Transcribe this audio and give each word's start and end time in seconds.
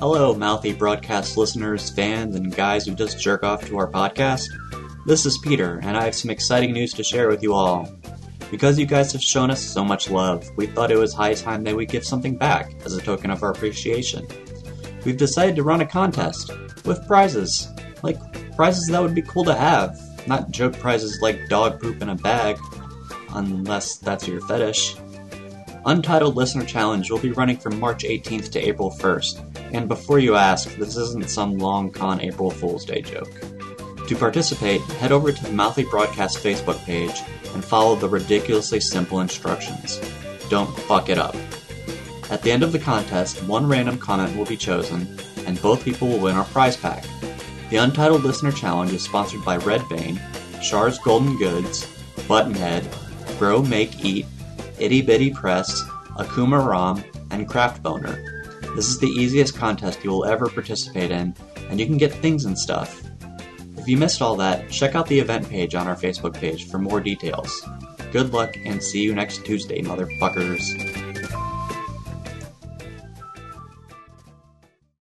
Hello, 0.00 0.32
mouthy 0.32 0.72
broadcast 0.72 1.36
listeners, 1.36 1.90
fans, 1.90 2.34
and 2.34 2.56
guys 2.56 2.86
who 2.86 2.94
just 2.94 3.20
jerk 3.20 3.42
off 3.42 3.66
to 3.66 3.76
our 3.76 3.86
podcast. 3.86 4.46
This 5.04 5.26
is 5.26 5.36
Peter, 5.36 5.78
and 5.82 5.94
I 5.94 6.04
have 6.04 6.14
some 6.14 6.30
exciting 6.30 6.72
news 6.72 6.94
to 6.94 7.04
share 7.04 7.28
with 7.28 7.42
you 7.42 7.52
all. 7.52 7.86
Because 8.50 8.78
you 8.78 8.86
guys 8.86 9.12
have 9.12 9.20
shown 9.20 9.50
us 9.50 9.60
so 9.60 9.84
much 9.84 10.08
love, 10.08 10.48
we 10.56 10.66
thought 10.66 10.90
it 10.90 10.96
was 10.96 11.12
high 11.12 11.34
time 11.34 11.64
that 11.64 11.76
we 11.76 11.84
give 11.84 12.06
something 12.06 12.34
back 12.34 12.74
as 12.86 12.96
a 12.96 13.02
token 13.02 13.30
of 13.30 13.42
our 13.42 13.50
appreciation. 13.50 14.26
We've 15.04 15.18
decided 15.18 15.54
to 15.56 15.64
run 15.64 15.82
a 15.82 15.86
contest 15.86 16.50
with 16.86 17.06
prizes. 17.06 17.68
Like, 18.02 18.16
prizes 18.56 18.86
that 18.86 19.02
would 19.02 19.14
be 19.14 19.20
cool 19.20 19.44
to 19.44 19.54
have, 19.54 20.00
not 20.26 20.50
joke 20.50 20.78
prizes 20.78 21.20
like 21.20 21.46
dog 21.50 21.78
poop 21.78 22.00
in 22.00 22.08
a 22.08 22.14
bag, 22.14 22.56
unless 23.34 23.98
that's 23.98 24.26
your 24.26 24.40
fetish. 24.40 24.96
Untitled 25.86 26.36
Listener 26.36 26.66
Challenge 26.66 27.10
will 27.10 27.18
be 27.18 27.30
running 27.30 27.56
from 27.56 27.80
March 27.80 28.04
18th 28.04 28.50
to 28.52 28.58
April 28.60 28.90
1st, 28.90 29.72
and 29.72 29.88
before 29.88 30.18
you 30.18 30.34
ask, 30.36 30.74
this 30.76 30.96
isn't 30.96 31.30
some 31.30 31.56
long 31.56 31.90
con 31.90 32.20
April 32.20 32.50
Fool's 32.50 32.84
Day 32.84 33.00
joke. 33.00 33.30
To 34.06 34.16
participate, 34.16 34.82
head 34.82 35.10
over 35.10 35.32
to 35.32 35.42
the 35.42 35.52
Mouthy 35.52 35.84
Broadcast 35.84 36.38
Facebook 36.38 36.76
page 36.84 37.22
and 37.54 37.64
follow 37.64 37.96
the 37.96 38.08
ridiculously 38.08 38.78
simple 38.78 39.20
instructions. 39.20 39.98
Don't 40.50 40.68
fuck 40.80 41.08
it 41.08 41.16
up. 41.16 41.34
At 42.30 42.42
the 42.42 42.52
end 42.52 42.62
of 42.62 42.72
the 42.72 42.78
contest, 42.78 43.42
one 43.44 43.66
random 43.66 43.96
comment 43.96 44.36
will 44.36 44.44
be 44.44 44.58
chosen, 44.58 45.18
and 45.46 45.60
both 45.62 45.84
people 45.84 46.08
will 46.08 46.18
win 46.18 46.36
our 46.36 46.44
prize 46.44 46.76
pack. 46.76 47.04
The 47.70 47.78
Untitled 47.78 48.22
Listener 48.22 48.52
Challenge 48.52 48.92
is 48.92 49.02
sponsored 49.02 49.44
by 49.46 49.56
Red 49.56 49.82
Vein, 49.88 50.20
Shar's 50.60 50.98
Golden 50.98 51.38
Goods, 51.38 51.86
Buttonhead, 52.28 52.86
Grow 53.38 53.62
Make 53.62 54.04
Eat, 54.04 54.26
Itty 54.80 55.02
Bitty 55.02 55.30
Press, 55.30 55.82
Akuma 56.18 56.66
Ram, 56.66 57.04
and 57.30 57.48
Craft 57.48 57.82
Boner. 57.82 58.50
This 58.74 58.88
is 58.88 58.98
the 58.98 59.08
easiest 59.08 59.56
contest 59.56 60.02
you 60.02 60.10
will 60.10 60.24
ever 60.24 60.48
participate 60.48 61.10
in, 61.10 61.34
and 61.68 61.78
you 61.78 61.86
can 61.86 61.98
get 61.98 62.12
things 62.12 62.44
and 62.44 62.58
stuff. 62.58 63.02
If 63.76 63.88
you 63.88 63.96
missed 63.96 64.22
all 64.22 64.36
that, 64.36 64.70
check 64.70 64.94
out 64.94 65.06
the 65.06 65.18
event 65.18 65.48
page 65.48 65.74
on 65.74 65.86
our 65.86 65.96
Facebook 65.96 66.34
page 66.34 66.68
for 66.68 66.78
more 66.78 67.00
details. 67.00 67.66
Good 68.12 68.32
luck 68.32 68.56
and 68.64 68.82
see 68.82 69.02
you 69.02 69.14
next 69.14 69.44
Tuesday, 69.44 69.82
motherfuckers. 69.82 70.99